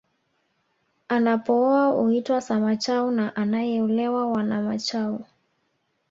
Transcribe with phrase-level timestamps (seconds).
[1.07, 5.25] Anapooa huitwa Samachau na anaeolewa Wanamachau